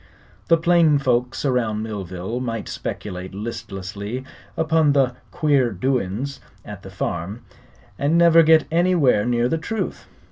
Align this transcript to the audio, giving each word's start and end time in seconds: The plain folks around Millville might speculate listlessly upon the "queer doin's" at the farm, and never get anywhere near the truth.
The 0.47 0.57
plain 0.57 0.97
folks 0.97 1.45
around 1.45 1.83
Millville 1.83 2.39
might 2.39 2.67
speculate 2.67 3.35
listlessly 3.35 4.23
upon 4.57 4.93
the 4.93 5.13
"queer 5.29 5.71
doin's" 5.71 6.39
at 6.65 6.81
the 6.81 6.89
farm, 6.89 7.41
and 7.99 8.17
never 8.17 8.41
get 8.41 8.65
anywhere 8.71 9.25
near 9.27 9.47
the 9.47 9.59
truth. 9.59 10.07